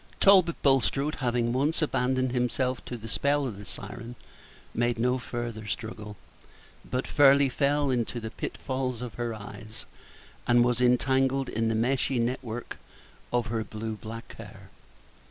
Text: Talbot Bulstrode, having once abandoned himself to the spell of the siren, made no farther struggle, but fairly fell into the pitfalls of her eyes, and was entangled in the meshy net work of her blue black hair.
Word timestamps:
Talbot 0.19 0.59
Bulstrode, 0.63 1.13
having 1.17 1.53
once 1.53 1.79
abandoned 1.79 2.31
himself 2.31 2.83
to 2.85 2.97
the 2.97 3.07
spell 3.07 3.45
of 3.45 3.59
the 3.59 3.65
siren, 3.65 4.15
made 4.73 4.97
no 4.97 5.19
farther 5.19 5.67
struggle, 5.67 6.17
but 6.83 7.05
fairly 7.05 7.49
fell 7.49 7.91
into 7.91 8.19
the 8.19 8.31
pitfalls 8.31 9.03
of 9.03 9.13
her 9.13 9.35
eyes, 9.35 9.85
and 10.47 10.63
was 10.65 10.81
entangled 10.81 11.49
in 11.49 11.67
the 11.67 11.75
meshy 11.75 12.17
net 12.17 12.43
work 12.43 12.79
of 13.31 13.45
her 13.53 13.63
blue 13.63 13.93
black 13.93 14.33
hair. 14.37 14.71